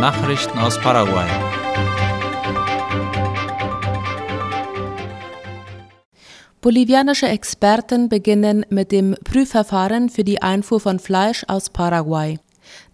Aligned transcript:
Nachrichten 0.00 0.58
aus 0.58 0.80
Paraguay. 0.80 1.28
Bolivianische 6.62 7.28
Experten 7.28 8.08
beginnen 8.08 8.64
mit 8.70 8.92
dem 8.92 9.14
Prüfverfahren 9.24 10.08
für 10.08 10.24
die 10.24 10.40
Einfuhr 10.40 10.80
von 10.80 11.00
Fleisch 11.00 11.44
aus 11.48 11.68
Paraguay. 11.68 12.38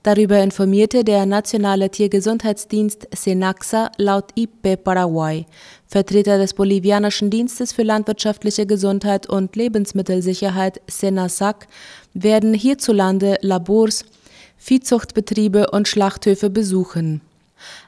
Darüber 0.03 0.41
informierte 0.41 1.05
der 1.05 1.27
nationale 1.27 1.91
Tiergesundheitsdienst 1.91 3.07
Senaxa 3.15 3.93
laut 3.99 4.33
IP 4.35 4.83
Paraguay. 4.83 5.47
Vertreter 5.87 6.39
des 6.39 6.55
bolivianischen 6.55 7.31
Dienstes 7.31 7.73
für 7.73 7.85
landwirtschaftliche 7.85 8.67
Gesundheit 8.67 9.29
und 9.29 9.55
Lebensmittelsicherheit 9.55 10.81
Senasac 10.89 11.69
werden 12.15 12.53
hierzulande 12.53 13.39
Labors, 13.43 14.05
Viehzuchtbetriebe 14.67 15.71
und 15.71 15.87
Schlachthöfe 15.87 16.51
besuchen. 16.51 17.21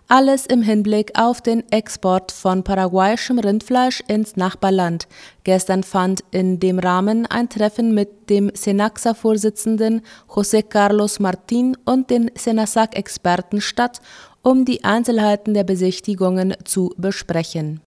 Alles 0.07 0.47
im 0.47 0.63
Hinblick 0.63 1.19
auf 1.19 1.41
den 1.41 1.65
Export 1.73 2.31
von 2.31 2.63
paraguayischem 2.63 3.41
Rindfleisch 3.41 4.01
ins 4.07 4.37
Nachbarland. 4.37 5.09
Gestern 5.43 5.83
fand 5.83 6.23
in 6.31 6.61
dem 6.61 6.79
Rahmen 6.79 7.27
ein 7.27 7.49
Treffen 7.49 7.95
mit 7.95 8.31
dem 8.31 8.53
Senaxa-Vorsitzenden 8.55 10.03
José 10.29 10.63
Carlos 10.63 11.19
Martín 11.19 11.75
und 11.85 12.11
den 12.11 12.31
Senasac-Experten 12.37 13.61
statt, 13.61 14.01
um 14.43 14.65
die 14.65 14.85
Einzelheiten 14.85 15.55
der 15.55 15.65
Besichtigungen 15.65 16.55
zu 16.65 16.95
besprechen. 16.97 17.81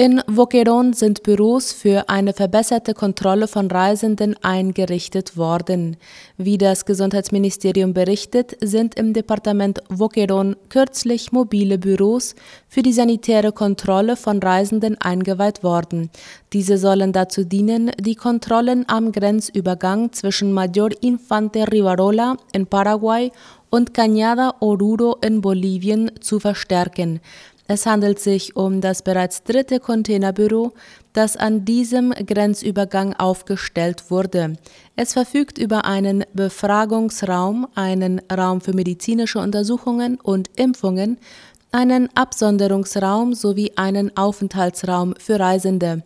In 0.00 0.22
Voqueron 0.28 0.92
sind 0.92 1.24
Büros 1.24 1.72
für 1.72 2.08
eine 2.08 2.32
verbesserte 2.32 2.94
Kontrolle 2.94 3.48
von 3.48 3.68
Reisenden 3.68 4.36
eingerichtet 4.44 5.36
worden. 5.36 5.96
Wie 6.36 6.56
das 6.56 6.84
Gesundheitsministerium 6.84 7.94
berichtet, 7.94 8.56
sind 8.60 8.94
im 8.94 9.12
Departement 9.12 9.82
Voqueron 9.88 10.54
kürzlich 10.68 11.32
mobile 11.32 11.78
Büros 11.78 12.36
für 12.68 12.82
die 12.82 12.92
sanitäre 12.92 13.50
Kontrolle 13.50 14.14
von 14.14 14.38
Reisenden 14.38 15.00
eingeweiht 15.00 15.64
worden. 15.64 16.10
Diese 16.52 16.78
sollen 16.78 17.12
dazu 17.12 17.42
dienen, 17.42 17.90
die 17.98 18.14
Kontrollen 18.14 18.84
am 18.86 19.10
Grenzübergang 19.10 20.12
zwischen 20.12 20.52
Mayor 20.52 20.90
Infante 21.00 21.66
Rivarola 21.72 22.36
in 22.52 22.68
Paraguay 22.68 23.32
und 23.70 23.94
Cañada 23.94 24.54
Oruro 24.60 25.16
in 25.22 25.40
Bolivien 25.40 26.12
zu 26.20 26.38
verstärken. 26.38 27.20
Es 27.70 27.84
handelt 27.84 28.18
sich 28.18 28.56
um 28.56 28.80
das 28.80 29.02
bereits 29.02 29.42
dritte 29.42 29.78
Containerbüro, 29.78 30.72
das 31.12 31.36
an 31.36 31.66
diesem 31.66 32.12
Grenzübergang 32.12 33.12
aufgestellt 33.12 34.10
wurde. 34.10 34.54
Es 34.96 35.12
verfügt 35.12 35.58
über 35.58 35.84
einen 35.84 36.24
Befragungsraum, 36.32 37.68
einen 37.74 38.22
Raum 38.32 38.62
für 38.62 38.72
medizinische 38.72 39.38
Untersuchungen 39.38 40.18
und 40.18 40.48
Impfungen, 40.56 41.18
einen 41.70 42.08
Absonderungsraum 42.16 43.34
sowie 43.34 43.72
einen 43.76 44.16
Aufenthaltsraum 44.16 45.14
für 45.18 45.38
Reisende. 45.38 46.02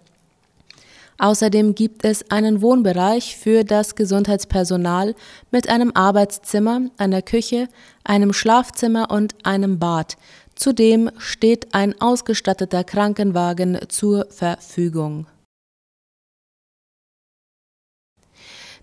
Außerdem 1.18 1.76
gibt 1.76 2.04
es 2.04 2.28
einen 2.32 2.62
Wohnbereich 2.62 3.36
für 3.36 3.62
das 3.62 3.94
Gesundheitspersonal 3.94 5.14
mit 5.52 5.68
einem 5.68 5.92
Arbeitszimmer, 5.94 6.90
einer 6.96 7.22
Küche, 7.22 7.68
einem 8.02 8.32
Schlafzimmer 8.32 9.08
und 9.12 9.36
einem 9.44 9.78
Bad. 9.78 10.16
Zudem 10.62 11.10
steht 11.18 11.74
ein 11.74 12.00
ausgestatteter 12.00 12.84
Krankenwagen 12.84 13.80
zur 13.88 14.26
Verfügung. 14.30 15.26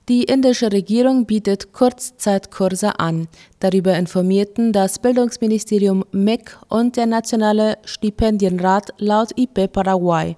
Die 0.09 0.23
indische 0.23 0.71
Regierung 0.71 1.27
bietet 1.27 1.71
Kurzzeitkurse 1.71 2.99
an. 2.99 3.27
Darüber 3.59 3.95
informierten 3.95 4.73
das 4.73 4.97
Bildungsministerium 4.97 6.03
MEC 6.11 6.57
und 6.67 6.97
der 6.97 7.05
Nationale 7.05 7.77
Stipendienrat 7.85 8.91
laut 8.97 9.29
IP 9.37 9.71
Paraguay. 9.71 10.35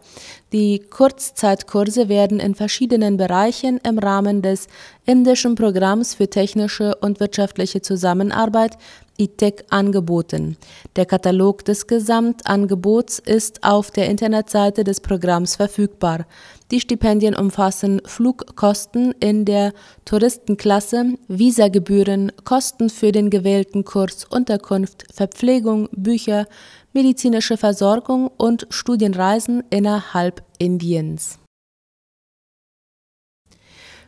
Die 0.52 0.80
Kurzzeitkurse 0.80 2.10
werden 2.10 2.42
in 2.42 2.54
verschiedenen 2.54 3.16
Bereichen 3.16 3.80
im 3.88 3.98
Rahmen 3.98 4.42
des 4.42 4.68
indischen 5.06 5.56
Programms 5.56 6.16
für 6.16 6.30
technische 6.30 6.94
und 6.96 7.22
wirtschaftliche 7.22 7.82
Zusammenarbeit 7.82 8.78
ITEC 9.18 9.66
angeboten. 9.70 10.58
Der 10.96 11.06
Katalog 11.06 11.64
des 11.64 11.88
Gesamtangebots 11.88 13.20
ist 13.20 13.64
auf 13.64 13.92
der 13.92 14.10
Internetseite 14.10 14.84
des 14.84 15.00
Programms 15.00 15.56
verfügbar. 15.56 16.26
Die 16.72 16.80
Stipendien 16.80 17.36
umfassen 17.36 18.02
Flugkosten 18.06 19.12
in 19.20 19.44
der 19.44 19.74
Touristenklasse, 20.06 21.18
Visagebühren, 21.28 22.32
Kosten 22.46 22.90
für 22.90 23.12
den 23.12 23.30
gewählten 23.30 23.84
Kurs, 23.84 24.24
Unterkunft, 24.24 25.04
Verpflegung, 25.14 25.90
Bücher, 25.92 26.46
medizinische 26.94 27.58
Versorgung 27.58 28.32
und 28.38 28.68
Studienreisen 28.70 29.64
innerhalb 29.70 30.44
Indiens. 30.60 31.40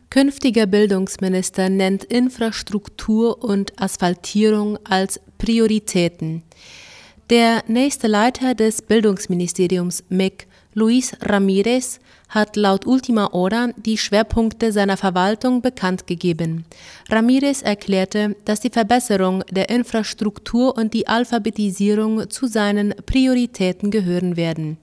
Künftiger 0.08 0.66
Bildungsminister 0.66 1.68
nennt 1.68 2.04
Infrastruktur 2.04 3.44
und 3.44 3.78
Asphaltierung 3.78 4.78
als 4.84 5.20
Prioritäten. 5.36 6.44
Der 7.28 7.62
nächste 7.66 8.06
Leiter 8.06 8.54
des 8.54 8.80
Bildungsministeriums 8.80 10.04
MEC, 10.08 10.46
Luis 10.74 11.16
Ramirez, 11.20 12.00
hat 12.28 12.56
laut 12.56 12.86
Ultima 12.86 13.30
Hora 13.32 13.70
die 13.76 13.98
Schwerpunkte 13.98 14.72
seiner 14.72 14.96
Verwaltung 14.96 15.62
bekannt 15.62 16.06
gegeben. 16.06 16.64
Ramirez 17.08 17.62
erklärte, 17.62 18.36
dass 18.44 18.60
die 18.60 18.70
Verbesserung 18.70 19.44
der 19.50 19.70
Infrastruktur 19.70 20.76
und 20.76 20.94
die 20.94 21.06
Alphabetisierung 21.06 22.28
zu 22.30 22.46
seinen 22.46 22.94
Prioritäten 23.06 23.90
gehören 23.90 24.36
werden. 24.36 24.78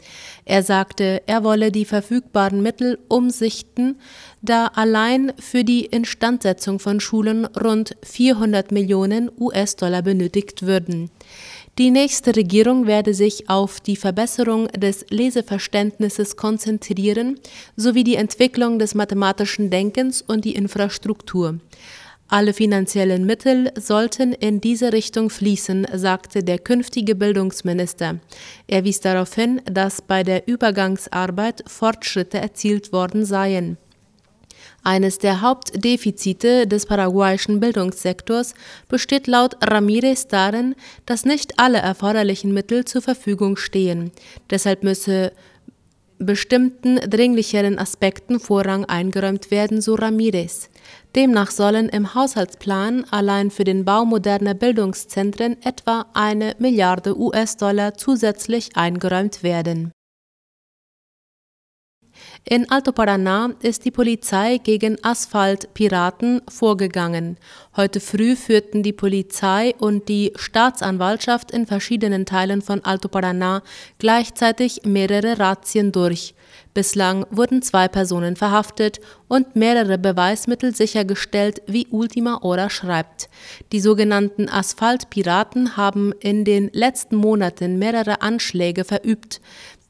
Er 0.45 0.63
sagte, 0.63 1.21
er 1.27 1.43
wolle 1.43 1.71
die 1.71 1.85
verfügbaren 1.85 2.61
Mittel 2.61 2.99
umsichten, 3.07 3.99
da 4.41 4.67
allein 4.67 5.33
für 5.39 5.63
die 5.63 5.85
Instandsetzung 5.85 6.79
von 6.79 6.99
Schulen 6.99 7.45
rund 7.45 7.95
400 8.03 8.71
Millionen 8.71 9.29
US-Dollar 9.39 10.01
benötigt 10.01 10.63
würden. 10.65 11.09
Die 11.77 11.89
nächste 11.89 12.35
Regierung 12.35 12.85
werde 12.85 13.13
sich 13.13 13.49
auf 13.49 13.79
die 13.79 13.95
Verbesserung 13.95 14.67
des 14.67 15.05
Leseverständnisses 15.09 16.35
konzentrieren 16.35 17.39
sowie 17.77 18.03
die 18.03 18.15
Entwicklung 18.15 18.77
des 18.77 18.93
mathematischen 18.93 19.69
Denkens 19.69 20.21
und 20.21 20.43
die 20.43 20.55
Infrastruktur. 20.55 21.59
Alle 22.27 22.53
finanziellen 22.53 23.25
Mittel 23.25 23.71
sollten 23.77 24.31
in 24.31 24.61
diese 24.61 24.93
Richtung 24.93 25.29
fließen, 25.29 25.87
sagte 25.93 26.43
der 26.43 26.59
künftige 26.59 27.15
Bildungsminister. 27.15 28.19
Er 28.67 28.83
wies 28.85 29.01
darauf 29.01 29.33
hin, 29.33 29.61
dass 29.65 30.01
bei 30.01 30.23
der 30.23 30.47
Übergangsarbeit 30.47 31.63
Fortschritte 31.67 32.37
erzielt 32.37 32.93
worden 32.93 33.25
seien. 33.25 33.77
Eines 34.83 35.19
der 35.19 35.41
Hauptdefizite 35.41 36.65
des 36.65 36.87
paraguayischen 36.87 37.59
Bildungssektors 37.59 38.55
besteht 38.87 39.27
laut 39.27 39.55
Ramirez 39.63 40.27
darin, 40.27 40.75
dass 41.05 41.23
nicht 41.23 41.59
alle 41.59 41.77
erforderlichen 41.77 42.53
Mittel 42.53 42.85
zur 42.85 43.01
Verfügung 43.03 43.57
stehen. 43.57 44.11
Deshalb 44.49 44.83
müsse 44.83 45.33
bestimmten 46.17 46.97
dringlicheren 46.97 47.77
Aspekten 47.79 48.39
Vorrang 48.39 48.85
eingeräumt 48.85 49.51
werden, 49.51 49.81
so 49.81 49.95
Ramirez. 49.95 50.69
Demnach 51.15 51.51
sollen 51.51 51.89
im 51.89 52.13
Haushaltsplan 52.15 53.05
allein 53.11 53.51
für 53.51 53.63
den 53.63 53.85
Bau 53.85 54.05
moderner 54.05 54.53
Bildungszentren 54.53 55.57
etwa 55.63 56.05
eine 56.13 56.55
Milliarde 56.59 57.19
US-Dollar 57.19 57.95
zusätzlich 57.95 58.75
eingeräumt 58.75 59.43
werden 59.43 59.91
in 62.43 62.69
Alto 62.71 62.91
Paraná 62.91 63.53
ist 63.61 63.85
die 63.85 63.91
Polizei 63.91 64.57
gegen 64.57 64.97
Asphaltpiraten 65.03 66.41
vorgegangen. 66.49 67.37
Heute 67.77 67.99
früh 67.99 68.35
führten 68.35 68.81
die 68.81 68.93
Polizei 68.93 69.75
und 69.77 70.09
die 70.09 70.33
Staatsanwaltschaft 70.35 71.51
in 71.51 71.67
verschiedenen 71.67 72.25
Teilen 72.25 72.63
von 72.63 72.83
Alto 72.83 73.09
Paraná 73.09 73.61
gleichzeitig 73.99 74.81
mehrere 74.85 75.39
Razzien 75.39 75.91
durch. 75.91 76.33
Bislang 76.73 77.25
wurden 77.29 77.61
zwei 77.61 77.87
Personen 77.87 78.35
verhaftet 78.35 79.01
und 79.27 79.55
mehrere 79.55 79.97
Beweismittel 79.97 80.75
sichergestellt, 80.75 81.61
wie 81.67 81.87
Ultima 81.91 82.41
Hora 82.41 82.69
schreibt. 82.69 83.29
Die 83.71 83.79
sogenannten 83.79 84.49
Asphaltpiraten 84.49 85.77
haben 85.77 86.11
in 86.19 86.43
den 86.43 86.69
letzten 86.73 87.17
Monaten 87.17 87.77
mehrere 87.77 88.21
Anschläge 88.21 88.83
verübt. 88.83 89.41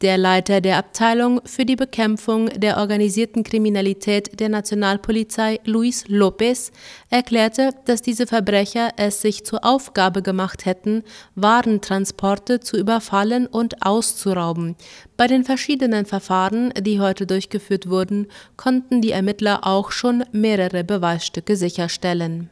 Der 0.02 0.18
Leiter 0.18 0.62
der 0.62 0.78
Abteilung 0.78 1.42
für 1.46 1.64
die 1.64 1.76
Bekämpfung 1.76 2.48
der 2.48 2.78
organisierten 2.78 3.44
Kriminalität 3.44 4.40
der 4.40 4.50
Nationalpolizei, 4.50 5.60
Luis 5.64 6.08
López, 6.08 6.72
erklärte, 7.12 7.70
dass 7.86 8.02
diese 8.02 8.26
Verbrecher 8.26 8.90
es 8.98 9.22
sich 9.22 9.46
zur 9.46 9.64
Aufgabe 9.64 10.24
gemacht 10.24 10.66
hätten, 10.66 11.04
Warentransporte 11.36 12.62
zu 12.62 12.78
überfallen 12.78 13.46
und 13.46 13.86
auszurauben. 13.86 14.76
Bei 15.18 15.28
den 15.28 15.44
verschiedenen 15.44 16.08
Verfahren, 16.08 16.74
die 16.80 17.00
heute 17.00 17.28
durchgeführt 17.28 17.88
wurden, 17.88 18.26
konnten 18.58 19.02
die 19.02 19.12
Ermittler 19.12 19.68
auch 19.68 19.92
schon 19.92 20.24
mehrere 20.32 20.84
Beweisstücke 20.84 21.56
sicherstellen 21.56 22.50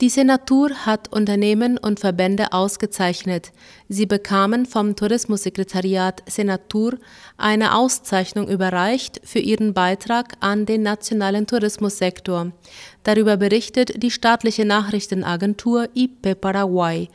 Die 0.00 0.08
Senatur 0.08 0.70
hat 0.86 1.12
Unternehmen 1.12 1.76
und 1.76 2.00
Verbände 2.00 2.54
ausgezeichnet. 2.54 3.52
Sie 3.90 4.06
bekamen 4.06 4.64
vom 4.64 4.96
Tourismussekretariat 4.96 6.22
Senatur 6.26 6.96
eine 7.36 7.74
Auszeichnung 7.74 8.48
überreicht 8.48 9.20
für 9.24 9.40
ihren 9.40 9.74
Beitrag 9.74 10.38
an 10.40 10.64
den 10.64 10.80
nationalen 10.80 11.46
Tourismussektor. 11.46 12.52
Darüber 13.02 13.36
berichtet 13.36 14.02
die 14.02 14.10
staatliche 14.10 14.64
Nachrichtenagentur 14.64 15.90
IP 15.92 16.40
Paraguay. 16.40 17.10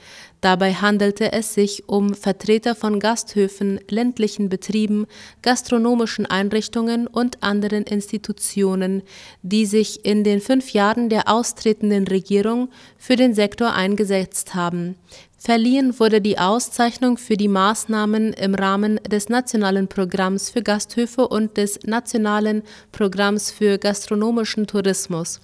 Dabei 0.45 0.75
handelte 0.75 1.31
es 1.31 1.56
sich 1.56 1.89
um 1.89 2.13
Vertreter 2.13 2.75
von 2.75 3.00
Gasthöfen, 3.00 3.80
ländlichen 3.89 4.47
Betrieben, 4.47 5.07
gastronomischen 5.42 6.27
Einrichtungen 6.27 7.07
und 7.07 7.42
anderen 7.42 7.81
Institutionen, 7.81 9.01
die 9.42 9.65
sich 9.65 10.06
in 10.06 10.24
den 10.24 10.42
fünf 10.42 10.69
Jahren 10.69 11.09
der 11.09 11.30
austretenden 11.30 12.07
Regierung 12.07 12.69
für 12.95 13.15
den 13.15 13.33
Sektor 13.33 13.74
eingesetzt 13.74 14.53
haben. 14.53 14.97
Verliehen 15.45 16.00
wurde 16.00 16.21
die 16.21 16.39
Auszeichnung 16.39 17.19
für 17.19 17.38
die 17.38 17.47
Maßnahmen 17.47 18.33
im 18.33 18.56
Rahmen 18.56 18.95
des 19.07 19.30
Nationalen 19.30 19.88
Programms 19.88 20.50
für 20.50 20.63
Gasthöfe 20.63 21.27
und 21.27 21.56
des 21.57 21.81
Nationalen 21.83 22.63
Programms 22.92 23.51
für 23.51 23.77
gastronomischen 23.77 24.65
Tourismus. 24.65 25.39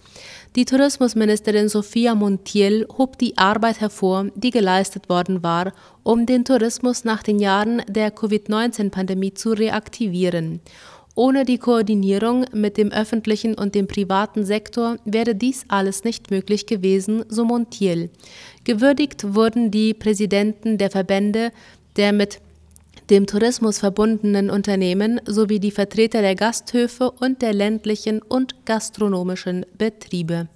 Die 0.56 0.66
Tourismusministerin 0.66 1.70
Sofia 1.70 2.16
Montiel 2.16 2.88
hob 2.98 3.20
die 3.20 3.38
Arbeit 3.38 3.80
hervor, 3.80 4.26
die 4.34 4.50
geleistet 4.50 5.08
worden 5.08 5.44
war, 5.44 5.72
um 6.02 6.26
den 6.26 6.46
Tourismus 6.46 7.04
nach 7.04 7.22
den 7.22 7.38
Jahren 7.38 7.84
der 7.88 8.10
Covid-19-Pandemie 8.10 9.36
zu 9.36 9.52
reaktivieren. 9.52 10.62
Ohne 11.22 11.46
die 11.46 11.60
Koordinierung 11.60 12.48
mit 12.52 12.78
dem 12.78 12.92
öffentlichen 12.92 13.54
und 13.54 13.76
dem 13.76 13.86
privaten 13.86 14.44
Sektor 14.44 14.98
wäre 15.06 15.36
dies 15.36 15.66
alles 15.68 16.04
nicht 16.04 16.32
möglich 16.32 16.66
gewesen, 16.66 17.26
so 17.30 17.46
Montiel. 17.46 18.10
Gewürdigt 18.64 19.36
wurden 19.36 19.70
die 19.70 19.94
Präsidenten 19.94 20.80
der 20.80 20.90
Verbände 20.90 21.52
der 21.96 22.12
mit 22.12 22.40
dem 23.12 23.28
Tourismus 23.28 23.78
verbundenen 23.78 24.50
Unternehmen 24.50 25.22
sowie 25.28 25.60
die 25.60 25.70
Vertreter 25.70 26.22
der 26.24 26.34
Gasthöfe 26.34 27.12
und 27.12 27.44
der 27.44 27.54
ländlichen 27.54 28.24
und 28.24 28.66
gastronomischen 28.66 29.68
Betriebe. 29.78 30.48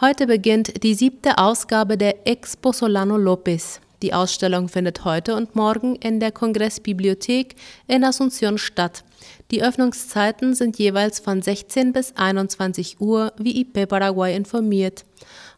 Heute 0.00 0.26
beginnt 0.26 0.82
die 0.82 0.94
siebte 0.94 1.36
Ausgabe 1.36 1.98
der 1.98 2.26
Expo 2.26 2.72
Solano 2.72 3.18
Lopez. 3.18 3.82
Die 4.02 4.14
Ausstellung 4.14 4.68
findet 4.68 5.04
heute 5.04 5.34
und 5.34 5.56
morgen 5.56 5.96
in 5.96 6.20
der 6.20 6.30
Kongressbibliothek 6.30 7.56
in 7.88 8.04
Asunción 8.04 8.56
statt. 8.58 9.02
Die 9.50 9.62
Öffnungszeiten 9.62 10.54
sind 10.54 10.78
jeweils 10.78 11.18
von 11.18 11.42
16 11.42 11.92
bis 11.92 12.14
21 12.14 13.00
Uhr, 13.00 13.32
wie 13.38 13.60
IP 13.60 13.88
Paraguay 13.88 14.36
informiert. 14.36 15.04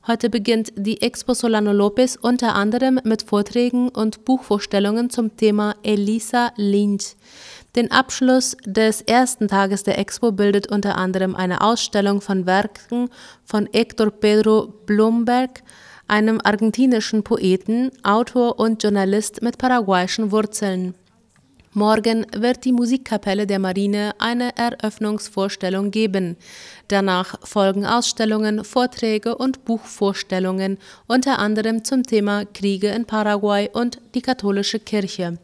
Heute 0.07 0.31
beginnt 0.31 0.73
die 0.77 1.03
Expo 1.03 1.35
Solano 1.35 1.73
Lopez 1.73 2.17
unter 2.17 2.55
anderem 2.55 3.01
mit 3.05 3.23
Vorträgen 3.23 3.91
und 3.91 4.25
Buchvorstellungen 4.25 5.11
zum 5.11 5.37
Thema 5.37 5.77
Elisa 5.83 6.53
Lynch. 6.57 7.17
Den 7.77 7.91
Abschluss 7.91 8.57
des 8.65 9.03
ersten 9.03 9.47
Tages 9.49 9.83
der 9.83 9.99
Expo 9.99 10.33
bildet 10.33 10.73
unter 10.73 10.97
anderem 10.97 11.37
eine 11.37 11.61
Ausstellung 11.61 12.23
von 12.23 12.47
Werken 12.47 13.11
von 13.45 13.69
Héctor 13.69 14.11
Pedro 14.11 14.73
Blumberg, 14.87 15.63
einem 16.11 16.41
argentinischen 16.43 17.23
Poeten, 17.23 17.93
Autor 18.03 18.59
und 18.59 18.83
Journalist 18.83 19.43
mit 19.43 19.59
paraguayischen 19.59 20.33
Wurzeln. 20.33 20.95
Morgen 21.73 22.27
wird 22.37 22.65
die 22.65 22.73
Musikkapelle 22.73 23.47
der 23.47 23.61
Marine 23.61 24.13
eine 24.19 24.57
Eröffnungsvorstellung 24.57 25.93
geben. 25.93 26.37
Danach 26.89 27.37
folgen 27.45 27.87
Ausstellungen, 27.87 28.65
Vorträge 28.65 29.37
und 29.37 29.65
Buchvorstellungen, 29.65 30.79
unter 31.07 31.39
anderem 31.39 31.85
zum 31.85 32.03
Thema 32.03 32.45
Kriege 32.45 32.89
in 32.89 33.05
Paraguay 33.05 33.71
und 33.73 34.01
die 34.17 34.23
katholische 34.23 34.81
Kirche. 34.81 35.39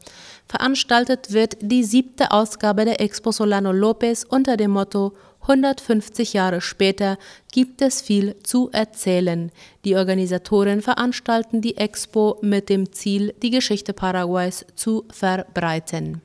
Veranstaltet 0.49 1.33
wird 1.33 1.59
die 1.61 1.85
siebte 1.85 2.33
Ausgabe 2.33 2.85
der 2.85 3.01
Expo 3.01 3.31
Solano 3.31 3.71
Lopez 3.71 4.25
unter 4.29 4.57
dem 4.57 4.73
Motto 4.73 5.13
150 5.49 6.33
Jahre 6.33 6.61
später 6.61 7.19
gibt 7.53 7.81
es 7.81 8.03
viel 8.03 8.37
zu 8.43 8.69
erzählen. 8.73 9.53
Die 9.85 9.95
Organisatoren 9.95 10.83
veranstalten 10.83 11.61
die 11.61 11.77
Expo 11.77 12.39
mit 12.43 12.69
dem 12.69 12.93
Ziel, 12.93 13.33
die 13.43 13.51
Geschichte 13.51 13.93
Paraguays 13.93 14.67
zu 14.75 15.05
verbreiten. 15.11 16.21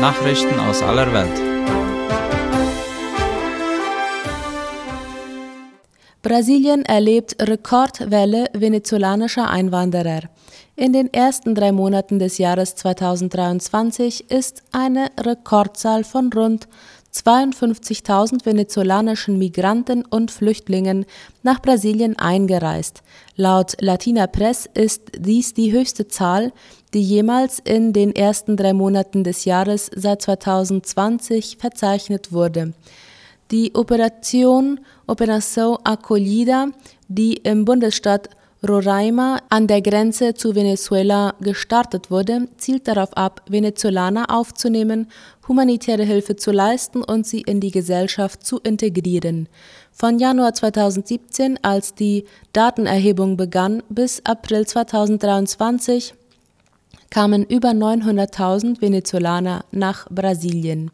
Nachrichten 0.00 0.60
aus 0.60 0.80
aller 0.80 1.12
Welt. 1.12 1.58
Brasilien 6.22 6.84
erlebt 6.84 7.36
Rekordwelle 7.40 8.46
venezolanischer 8.52 9.50
Einwanderer. 9.50 10.22
In 10.78 10.92
den 10.92 11.12
ersten 11.12 11.56
drei 11.56 11.72
Monaten 11.72 12.20
des 12.20 12.38
Jahres 12.38 12.76
2023 12.76 14.30
ist 14.30 14.62
eine 14.70 15.08
Rekordzahl 15.18 16.04
von 16.04 16.32
rund 16.32 16.68
52.000 17.12 18.46
venezolanischen 18.46 19.38
Migranten 19.38 20.04
und 20.04 20.30
Flüchtlingen 20.30 21.04
nach 21.42 21.60
Brasilien 21.60 22.16
eingereist. 22.16 23.02
Laut 23.34 23.74
Latina 23.80 24.28
Press 24.28 24.70
ist 24.72 25.02
dies 25.18 25.52
die 25.52 25.72
höchste 25.72 26.06
Zahl, 26.06 26.52
die 26.94 27.02
jemals 27.02 27.58
in 27.58 27.92
den 27.92 28.14
ersten 28.14 28.56
drei 28.56 28.72
Monaten 28.72 29.24
des 29.24 29.46
Jahres 29.46 29.90
seit 29.92 30.22
2020 30.22 31.56
verzeichnet 31.58 32.30
wurde. 32.30 32.72
Die 33.50 33.74
Operation 33.74 34.78
Operação 35.08 35.80
Acolhida, 35.82 36.68
die 37.08 37.32
im 37.38 37.64
Bundesstaat 37.64 38.28
Roraima 38.66 39.40
an 39.50 39.68
der 39.68 39.80
Grenze 39.80 40.34
zu 40.34 40.56
Venezuela 40.56 41.34
gestartet 41.40 42.10
wurde, 42.10 42.48
zielt 42.56 42.88
darauf 42.88 43.16
ab, 43.16 43.42
Venezolaner 43.48 44.34
aufzunehmen, 44.34 45.08
humanitäre 45.46 46.02
Hilfe 46.02 46.34
zu 46.34 46.50
leisten 46.50 47.04
und 47.04 47.24
sie 47.24 47.42
in 47.42 47.60
die 47.60 47.70
Gesellschaft 47.70 48.44
zu 48.44 48.58
integrieren. 48.58 49.48
Von 49.92 50.18
Januar 50.18 50.54
2017, 50.54 51.62
als 51.62 51.94
die 51.94 52.24
Datenerhebung 52.52 53.36
begann, 53.36 53.82
bis 53.90 54.24
April 54.24 54.66
2023 54.66 56.14
kamen 57.10 57.44
über 57.44 57.70
900.000 57.70 58.80
Venezolaner 58.80 59.64
nach 59.70 60.08
Brasilien. 60.10 60.90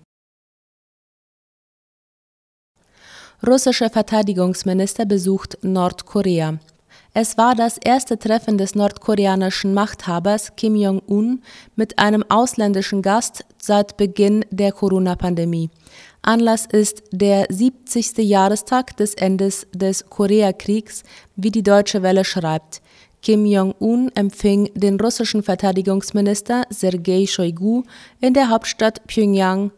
Russischer 3.46 3.88
Verteidigungsminister 3.88 5.06
besucht 5.06 5.58
Nordkorea. 5.62 6.58
Es 7.16 7.38
war 7.38 7.54
das 7.54 7.78
erste 7.78 8.18
Treffen 8.18 8.58
des 8.58 8.74
nordkoreanischen 8.74 9.72
Machthabers 9.72 10.56
Kim 10.56 10.74
Jong-un 10.74 11.42
mit 11.76 12.00
einem 12.00 12.24
ausländischen 12.28 13.02
Gast 13.02 13.44
seit 13.56 13.96
Beginn 13.96 14.44
der 14.50 14.72
Corona-Pandemie. 14.72 15.70
Anlass 16.22 16.66
ist 16.66 17.04
der 17.12 17.46
70. 17.50 18.18
Jahrestag 18.18 18.96
des 18.96 19.14
Endes 19.14 19.68
des 19.72 20.10
Koreakriegs, 20.10 21.04
wie 21.36 21.52
die 21.52 21.62
Deutsche 21.62 22.02
Welle 22.02 22.24
schreibt. 22.24 22.82
Kim 23.22 23.46
Jong-un 23.46 24.10
empfing 24.16 24.72
den 24.74 24.98
russischen 24.98 25.44
Verteidigungsminister 25.44 26.64
Sergei 26.68 27.26
Shoigu 27.26 27.84
in 28.20 28.34
der 28.34 28.48
Hauptstadt 28.48 29.06
Pyongyang. 29.06 29.70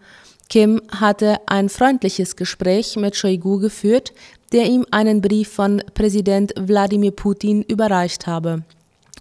Kim 0.48 0.80
hatte 0.90 1.38
ein 1.46 1.68
freundliches 1.68 2.36
Gespräch 2.36 2.96
mit 2.96 3.16
Shoigu 3.16 3.58
geführt, 3.58 4.12
der 4.52 4.66
ihm 4.66 4.86
einen 4.90 5.20
Brief 5.20 5.48
von 5.48 5.82
Präsident 5.94 6.54
Wladimir 6.56 7.10
Putin 7.10 7.62
überreicht 7.62 8.26
habe, 8.26 8.62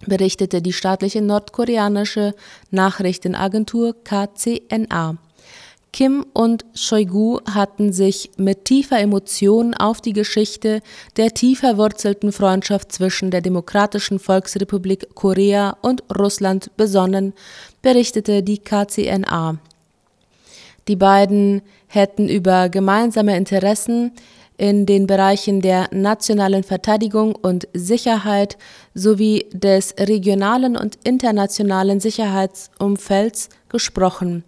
berichtete 0.06 0.62
die 0.62 0.72
staatliche 0.72 1.20
nordkoreanische 1.20 2.34
Nachrichtenagentur 2.70 3.96
KCNA. 4.04 5.16
Kim 5.92 6.26
und 6.34 6.66
Shoigu 6.74 7.40
hatten 7.50 7.92
sich 7.92 8.30
mit 8.36 8.66
tiefer 8.66 9.00
Emotion 9.00 9.72
auf 9.72 10.02
die 10.02 10.12
Geschichte 10.12 10.82
der 11.16 11.30
tief 11.30 11.60
verwurzelten 11.60 12.32
Freundschaft 12.32 12.92
zwischen 12.92 13.30
der 13.30 13.40
Demokratischen 13.40 14.18
Volksrepublik 14.18 15.14
Korea 15.14 15.76
und 15.80 16.04
Russland 16.14 16.70
besonnen, 16.76 17.32
berichtete 17.80 18.42
die 18.42 18.58
KCNA. 18.58 19.58
Die 20.88 20.96
beiden 20.96 21.62
hätten 21.88 22.28
über 22.28 22.68
gemeinsame 22.68 23.36
Interessen 23.36 24.12
in 24.56 24.86
den 24.86 25.06
Bereichen 25.06 25.60
der 25.60 25.88
nationalen 25.92 26.62
Verteidigung 26.62 27.34
und 27.34 27.68
Sicherheit 27.74 28.56
sowie 28.94 29.46
des 29.52 29.94
regionalen 29.98 30.76
und 30.76 30.98
internationalen 31.04 32.00
Sicherheitsumfelds 32.00 33.50
gesprochen. 33.68 34.44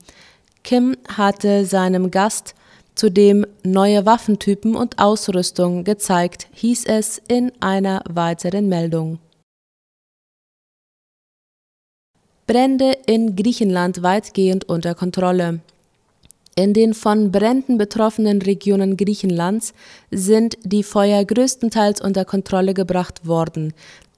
Kim 0.63 0.97
hatte 1.09 1.67
seinem 1.67 2.11
Gast 2.11 2.55
zudem 2.95 3.47
neue 3.65 4.07
Waffentypen 4.07 4.75
und 4.75 4.99
Ausrüstung 4.99 5.85
gezeigt, 5.85 6.49
hieß 6.53 6.87
es 6.87 7.23
in 7.29 7.53
einer 7.61 8.03
weiteren 8.09 8.69
Meldung. 8.69 9.19
Brände 12.47 12.97
in 13.07 13.37
Griechenland 13.37 14.03
weitgehend 14.03 14.69
unter 14.69 14.95
Kontrolle. 14.95 15.61
In 16.59 16.73
den 16.73 16.93
von 16.93 17.31
Bränden 17.31 17.79
betroffenen 17.79 18.43
Regionen 18.43 18.97
Griechenlands 18.97 19.75
sind 20.11 20.59
die 20.65 20.83
Feuer 20.83 21.25
größtenteils 21.25 22.01
unter 22.01 22.25
Kontrolle 22.25 22.75
gebracht 22.75 23.25
worden. 23.29 23.75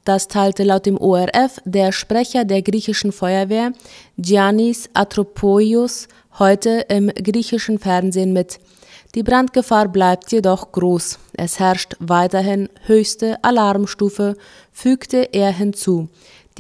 Das 0.07 0.27
teilte 0.27 0.63
laut 0.63 0.87
dem 0.87 0.97
ORF 0.97 1.61
der 1.67 1.93
Sprecher 1.93 2.47
der 2.47 2.63
griechischen 2.63 3.13
Feuerwehr 3.13 3.73
Giannis 4.17 4.89
Atropoios 4.95 6.09
heute 6.39 6.87
im 6.89 7.09
griechischen 7.09 7.79
Fernsehen 7.79 8.33
mit. 8.33 8.59
Die 9.15 9.23
Brandgefahr 9.23 9.89
bleibt 9.89 10.33
jedoch 10.33 10.73
groß. 10.73 11.19
Es 11.35 11.61
herrscht 11.61 11.97
weiterhin 11.99 12.71
höchste 12.87 13.37
Alarmstufe, 13.45 14.35
fügte 14.73 15.29
er 15.35 15.53
hinzu. 15.53 16.09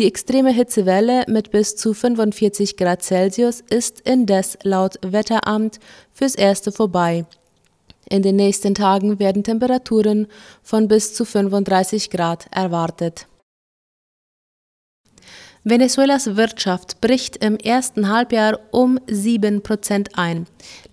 Die 0.00 0.06
extreme 0.06 0.50
Hitzewelle 0.50 1.24
mit 1.28 1.50
bis 1.50 1.76
zu 1.76 1.92
45 1.92 2.78
Grad 2.78 3.02
Celsius 3.02 3.60
ist 3.60 4.00
indes 4.00 4.56
laut 4.62 4.94
Wetteramt 5.02 5.78
fürs 6.10 6.34
Erste 6.34 6.72
vorbei. 6.72 7.26
In 8.08 8.22
den 8.22 8.36
nächsten 8.36 8.74
Tagen 8.74 9.18
werden 9.18 9.44
Temperaturen 9.44 10.26
von 10.62 10.88
bis 10.88 11.12
zu 11.12 11.26
35 11.26 12.08
Grad 12.08 12.46
erwartet. 12.50 13.26
Venezuelas 15.64 16.34
Wirtschaft 16.34 17.02
bricht 17.02 17.36
im 17.44 17.58
ersten 17.58 18.08
Halbjahr 18.08 18.58
um 18.70 18.98
7 19.06 19.62
Prozent 19.62 20.16
ein. 20.16 20.46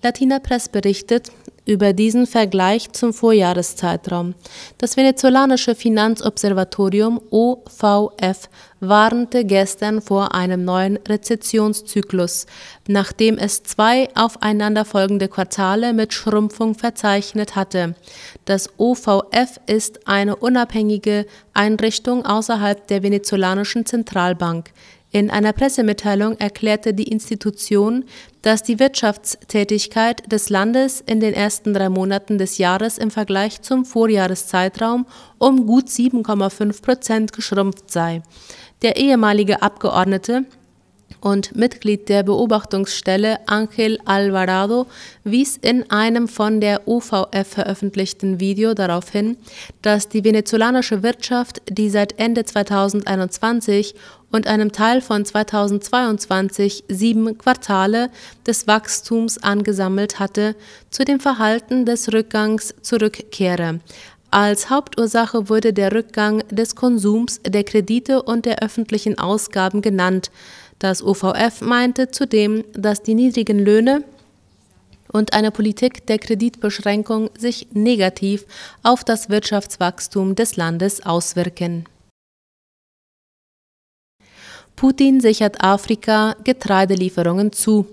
Latina 0.03 0.39
Press 0.39 0.67
berichtet, 0.67 1.31
über 1.67 1.93
diesen 1.93 2.25
Vergleich 2.25 2.91
zum 2.93 3.13
Vorjahreszeitraum. 3.13 4.33
Das 4.77 4.97
venezolanische 4.97 5.75
Finanzobservatorium 5.75 7.21
OVF 7.29 8.49
warnte 8.79 9.43
gestern 9.43 10.01
vor 10.01 10.33
einem 10.33 10.63
neuen 10.63 10.97
Rezessionszyklus, 10.97 12.45
nachdem 12.87 13.37
es 13.37 13.63
zwei 13.63 14.09
aufeinanderfolgende 14.15 15.27
Quartale 15.27 15.93
mit 15.93 16.13
Schrumpfung 16.13 16.75
verzeichnet 16.75 17.55
hatte. 17.55 17.95
Das 18.45 18.69
OVF 18.77 19.59
ist 19.65 20.07
eine 20.07 20.35
unabhängige 20.35 21.25
Einrichtung 21.53 22.25
außerhalb 22.25 22.87
der 22.87 23.03
venezolanischen 23.03 23.85
Zentralbank. 23.85 24.71
In 25.11 25.29
einer 25.29 25.53
Pressemitteilung 25.53 26.37
erklärte 26.37 26.93
die 26.93 27.07
Institution, 27.07 28.03
dass 28.41 28.63
die 28.63 28.77
Wirtschaftstätigkeit 28.77 30.29
des 30.31 30.49
Landes 30.49 31.01
in 31.01 31.21
den 31.21 31.33
ersten 31.33 31.73
drei 31.73 31.87
Monaten 31.87 32.37
des 32.37 32.57
Jahres 32.57 32.97
im 32.97 33.09
Vergleich 33.09 33.61
zum 33.61 33.85
Vorjahreszeitraum 33.85 35.05
um 35.37 35.65
gut 35.65 35.87
7,5 35.87 36.81
Prozent 36.81 37.33
geschrumpft 37.33 37.89
sei. 37.89 38.21
Der 38.81 38.97
ehemalige 38.97 39.61
Abgeordnete 39.61 40.45
und 41.21 41.55
Mitglied 41.55 42.09
der 42.09 42.23
Beobachtungsstelle 42.23 43.47
Angel 43.47 43.99
Alvarado 44.05 44.87
wies 45.23 45.57
in 45.57 45.89
einem 45.91 46.27
von 46.27 46.61
der 46.61 46.87
UVF 46.87 47.47
veröffentlichten 47.47 48.39
Video 48.39 48.73
darauf 48.73 49.09
hin, 49.09 49.37
dass 49.81 50.09
die 50.09 50.23
venezolanische 50.23 51.03
Wirtschaft, 51.03 51.61
die 51.69 51.89
seit 51.89 52.19
Ende 52.19 52.45
2021 52.45 53.95
und 54.31 54.47
einem 54.47 54.71
Teil 54.71 55.01
von 55.01 55.25
2022 55.25 56.83
sieben 56.87 57.37
Quartale 57.37 58.09
des 58.45 58.67
Wachstums 58.67 59.37
angesammelt 59.37 60.19
hatte, 60.19 60.55
zu 60.89 61.05
dem 61.05 61.19
Verhalten 61.19 61.85
des 61.85 62.11
Rückgangs 62.11 62.75
zurückkehre. 62.81 63.79
Als 64.29 64.69
Hauptursache 64.69 65.47
wurde 65.47 65.71
der 65.71 65.93
Rückgang 65.93 66.43
des 66.49 66.75
Konsums, 66.75 67.39
der 67.47 67.63
Kredite 67.63 68.21
und 68.21 68.45
der 68.45 68.61
öffentlichen 68.61 69.17
Ausgaben 69.17 69.81
genannt. 69.81 70.31
Das 70.79 71.01
OVF 71.03 71.61
meinte 71.61 72.11
zudem, 72.11 72.63
dass 72.73 73.01
die 73.01 73.15
niedrigen 73.15 73.59
Löhne 73.59 74.03
und 75.11 75.33
eine 75.33 75.51
Politik 75.51 76.05
der 76.05 76.19
Kreditbeschränkung 76.19 77.29
sich 77.37 77.69
negativ 77.73 78.45
auf 78.83 79.03
das 79.03 79.29
Wirtschaftswachstum 79.29 80.35
des 80.35 80.55
Landes 80.55 81.05
auswirken. 81.05 81.85
Putin 84.75 85.21
sichert 85.21 85.63
Afrika 85.63 86.35
Getreidelieferungen 86.43 87.51
zu. 87.51 87.87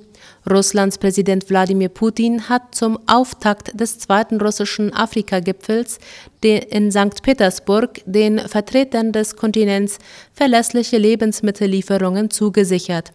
Russlands 0.51 0.99
Präsident 0.99 1.49
Wladimir 1.49 1.89
Putin 1.89 2.51
hat 2.51 2.75
zum 2.75 2.99
Auftakt 3.07 3.81
des 3.81 3.99
zweiten 3.99 4.41
russischen 4.41 4.93
Afrika-Gipfels 4.93 5.99
in 6.43 6.93
St. 6.93 7.23
Petersburg 7.23 8.03
den 8.05 8.39
Vertretern 8.39 9.13
des 9.13 9.37
Kontinents 9.37 9.99
verlässliche 10.35 10.99
Lebensmittellieferungen 10.99 12.29
zugesichert. 12.29 13.13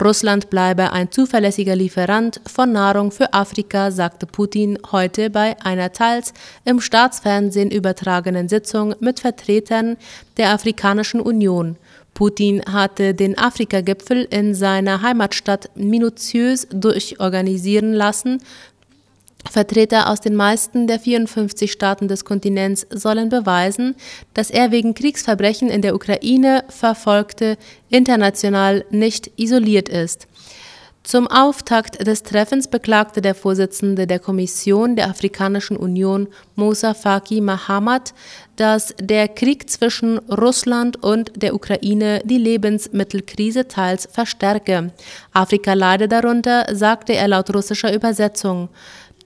Russland 0.00 0.50
bleibe 0.50 0.92
ein 0.92 1.12
zuverlässiger 1.12 1.76
Lieferant 1.76 2.40
von 2.52 2.72
Nahrung 2.72 3.12
für 3.12 3.32
Afrika, 3.32 3.92
sagte 3.92 4.26
Putin 4.26 4.76
heute 4.90 5.30
bei 5.30 5.54
einer 5.62 5.92
teils 5.92 6.32
im 6.64 6.80
Staatsfernsehen 6.80 7.70
übertragenen 7.70 8.48
Sitzung 8.48 8.96
mit 8.98 9.20
Vertretern 9.20 9.96
der 10.36 10.50
Afrikanischen 10.50 11.20
Union. 11.20 11.76
Putin 12.14 12.62
hatte 12.70 13.14
den 13.14 13.38
Afrika-Gipfel 13.38 14.26
in 14.30 14.54
seiner 14.54 15.02
Heimatstadt 15.02 15.70
minutiös 15.74 16.66
durchorganisieren 16.70 17.92
lassen. 17.92 18.42
Vertreter 19.50 20.08
aus 20.08 20.20
den 20.20 20.36
meisten 20.36 20.86
der 20.86 21.00
54 21.00 21.72
Staaten 21.72 22.08
des 22.08 22.24
Kontinents 22.24 22.86
sollen 22.90 23.28
beweisen, 23.28 23.96
dass 24.34 24.50
er 24.50 24.70
wegen 24.70 24.94
Kriegsverbrechen 24.94 25.68
in 25.68 25.82
der 25.82 25.94
Ukraine 25.94 26.64
verfolgte 26.68 27.56
international 27.88 28.84
nicht 28.90 29.30
isoliert 29.36 29.88
ist. 29.88 30.28
Zum 31.04 31.26
Auftakt 31.26 32.06
des 32.06 32.22
Treffens 32.22 32.68
beklagte 32.68 33.20
der 33.20 33.34
Vorsitzende 33.34 34.06
der 34.06 34.20
Kommission 34.20 34.94
der 34.94 35.08
Afrikanischen 35.08 35.76
Union, 35.76 36.28
Moussa 36.54 36.94
Faki 36.94 37.40
Mahamat, 37.40 38.14
dass 38.54 38.94
der 39.00 39.26
Krieg 39.26 39.68
zwischen 39.68 40.18
Russland 40.30 41.02
und 41.02 41.32
der 41.42 41.54
Ukraine 41.54 42.20
die 42.24 42.38
Lebensmittelkrise 42.38 43.66
teils 43.66 44.08
verstärke. 44.12 44.92
Afrika 45.32 45.72
leide 45.72 46.06
darunter, 46.06 46.66
sagte 46.72 47.14
er 47.14 47.26
laut 47.26 47.52
russischer 47.52 47.92
Übersetzung. 47.92 48.68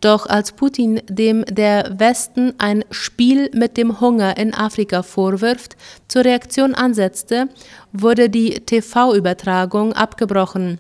Doch 0.01 0.27
als 0.27 0.53
Putin 0.53 1.03
dem 1.09 1.45
der 1.45 1.99
Westen 1.99 2.55
ein 2.57 2.85
Spiel 2.91 3.51
mit 3.53 3.77
dem 3.77 4.01
Hunger 4.01 4.39
in 4.39 4.55
Afrika 4.55 5.03
vorwirft, 5.03 5.77
zur 6.09 6.25
Reaktion 6.25 6.75
ansetzte, 6.75 7.49
wurde 7.93 8.31
die 8.31 8.61
TV-Übertragung 8.61 9.93
abgebrochen. 9.93 10.79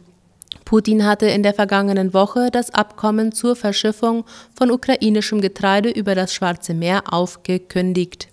Putin 0.64 1.04
hatte 1.04 1.26
in 1.26 1.42
der 1.42 1.54
vergangenen 1.54 2.14
Woche 2.14 2.50
das 2.50 2.70
Abkommen 2.70 3.32
zur 3.32 3.56
Verschiffung 3.56 4.25
von 4.54 4.70
ukrainischem 4.70 5.40
Getreide 5.40 5.90
über 5.90 6.14
das 6.14 6.34
Schwarze 6.34 6.75
Meer 6.75 7.12
aufgekündigt. 7.12 8.28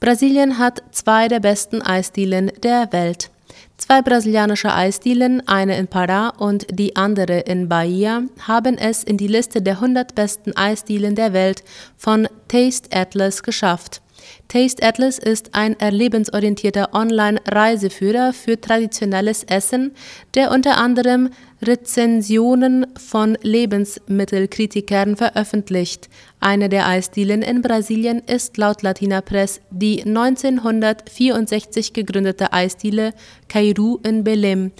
Brasilien 0.00 0.58
hat 0.58 0.82
zwei 0.92 1.26
der 1.28 1.40
besten 1.40 1.82
Eisdielen 1.82 2.52
der 2.62 2.92
Welt. 2.92 3.30
Zwei 3.78 4.02
brasilianische 4.02 4.72
Eisdielen, 4.72 5.46
eine 5.46 5.76
in 5.78 5.88
Pará 5.88 6.36
und 6.36 6.66
die 6.70 6.96
andere 6.96 7.40
in 7.40 7.68
Bahia, 7.68 8.22
haben 8.46 8.76
es 8.76 9.04
in 9.04 9.16
die 9.16 9.28
Liste 9.28 9.62
der 9.62 9.74
100 9.74 10.14
besten 10.14 10.56
Eisdielen 10.56 11.14
der 11.14 11.32
Welt 11.32 11.62
von 11.96 12.28
Taste 12.48 12.90
Atlas 12.92 13.42
geschafft. 13.42 14.02
Taste 14.48 14.82
Atlas 14.82 15.18
ist 15.18 15.54
ein 15.54 15.78
erlebensorientierter 15.78 16.94
Online-Reiseführer 16.94 18.32
für 18.32 18.60
traditionelles 18.60 19.44
Essen, 19.44 19.92
der 20.34 20.50
unter 20.50 20.78
anderem 20.78 21.30
Rezensionen 21.62 22.86
von 22.96 23.36
Lebensmittelkritikern 23.42 25.16
veröffentlicht. 25.16 26.08
Eine 26.40 26.68
der 26.68 26.86
Eisdielen 26.86 27.42
in 27.42 27.62
Brasilien 27.62 28.20
ist 28.26 28.56
laut 28.56 28.82
Latina 28.82 29.20
Press 29.20 29.60
die 29.70 30.04
1964 30.04 31.92
gegründete 31.92 32.52
Eisdiele 32.52 33.12
Cairu 33.48 33.98
in 34.04 34.24
Belém. 34.24 34.70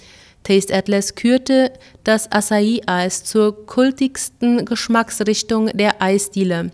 Taste 0.43 0.73
Atlas 0.73 1.15
kürte 1.15 1.71
das 2.03 2.31
Acai-Eis 2.31 3.23
zur 3.23 3.65
kultigsten 3.65 4.65
Geschmacksrichtung 4.65 5.67
der 5.67 6.01
Eisdiele. 6.01 6.71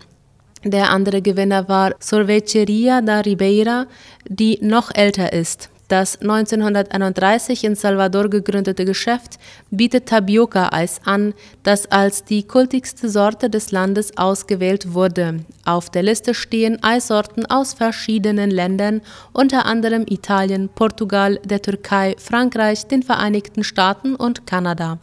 Der 0.66 0.90
andere 0.90 1.22
Gewinner 1.22 1.68
war 1.68 1.94
Sorvecheria 2.00 3.00
da 3.00 3.20
Ribeira, 3.20 3.86
die 4.28 4.58
noch 4.60 4.92
älter 4.92 5.32
ist. 5.32 5.70
Das 5.86 6.20
1931 6.20 7.62
in 7.62 7.76
Salvador 7.76 8.28
gegründete 8.28 8.84
Geschäft 8.84 9.38
bietet 9.70 10.06
Tapioca-Eis 10.06 11.02
an, 11.04 11.34
das 11.62 11.86
als 11.92 12.24
die 12.24 12.42
kultigste 12.42 13.08
Sorte 13.08 13.48
des 13.48 13.70
Landes 13.70 14.18
ausgewählt 14.18 14.92
wurde. 14.92 15.44
Auf 15.64 15.88
der 15.88 16.02
Liste 16.02 16.34
stehen 16.34 16.82
Eissorten 16.82 17.46
aus 17.46 17.74
verschiedenen 17.74 18.50
Ländern, 18.50 19.02
unter 19.32 19.66
anderem 19.66 20.04
Italien, 20.08 20.68
Portugal, 20.68 21.38
der 21.44 21.62
Türkei, 21.62 22.16
Frankreich, 22.18 22.88
den 22.88 23.04
Vereinigten 23.04 23.62
Staaten 23.62 24.16
und 24.16 24.48
Kanada. 24.48 24.98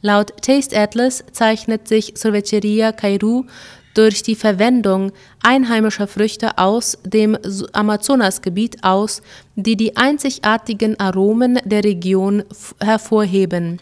Laut 0.00 0.42
Taste 0.42 0.78
Atlas 0.78 1.24
zeichnet 1.32 1.88
sich 1.88 2.14
Cerveceria 2.16 2.92
Cairu 2.92 3.46
durch 3.98 4.22
die 4.22 4.36
Verwendung 4.36 5.10
einheimischer 5.42 6.06
Früchte 6.06 6.56
aus 6.56 6.98
dem 7.04 7.36
Amazonasgebiet 7.72 8.84
aus, 8.84 9.22
die 9.56 9.76
die 9.76 9.96
einzigartigen 9.96 11.00
Aromen 11.00 11.58
der 11.64 11.82
Region 11.82 12.44
hervorheben. 12.80 13.80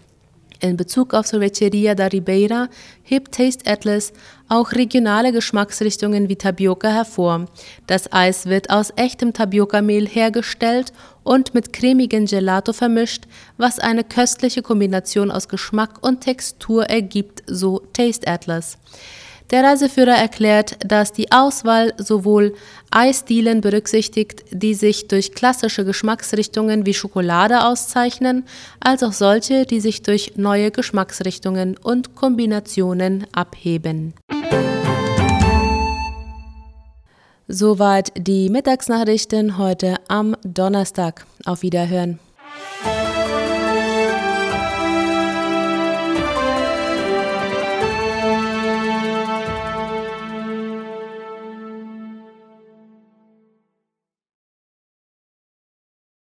In 0.60 0.78
Bezug 0.78 1.12
auf 1.12 1.26
Cerveceria 1.26 1.94
da 1.94 2.06
Ribeira 2.06 2.68
hebt 3.02 3.34
Taste 3.34 3.70
Atlas 3.70 4.14
auch 4.48 4.72
regionale 4.72 5.32
Geschmacksrichtungen 5.32 6.30
wie 6.30 6.36
Tapioca 6.36 6.88
hervor. 6.88 7.44
Das 7.86 8.10
Eis 8.10 8.46
wird 8.46 8.70
aus 8.70 8.94
echtem 8.96 9.34
Tapioca-Mehl 9.34 10.08
hergestellt 10.08 10.94
und 11.24 11.52
mit 11.52 11.74
cremigen 11.74 12.24
Gelato 12.24 12.72
vermischt, 12.72 13.24
was 13.58 13.78
eine 13.78 14.02
köstliche 14.02 14.62
Kombination 14.62 15.30
aus 15.30 15.46
Geschmack 15.46 15.98
und 16.00 16.22
Textur 16.22 16.84
ergibt, 16.84 17.42
so 17.46 17.82
Taste 17.92 18.26
Atlas. 18.26 18.78
Der 19.50 19.62
Reiseführer 19.62 20.16
erklärt, 20.16 20.76
dass 20.84 21.12
die 21.12 21.30
Auswahl 21.30 21.94
sowohl 21.98 22.54
Eisdielen 22.90 23.60
berücksichtigt, 23.60 24.44
die 24.50 24.74
sich 24.74 25.06
durch 25.06 25.32
klassische 25.32 25.84
Geschmacksrichtungen 25.84 26.84
wie 26.84 26.94
Schokolade 26.94 27.64
auszeichnen, 27.64 28.44
als 28.80 29.04
auch 29.04 29.12
solche, 29.12 29.64
die 29.64 29.80
sich 29.80 30.02
durch 30.02 30.32
neue 30.36 30.72
Geschmacksrichtungen 30.72 31.76
und 31.76 32.16
Kombinationen 32.16 33.26
abheben. 33.32 34.14
Soweit 37.46 38.12
die 38.16 38.50
Mittagsnachrichten 38.50 39.56
heute 39.58 39.98
am 40.08 40.36
Donnerstag. 40.42 41.24
Auf 41.44 41.62
Wiederhören. 41.62 42.18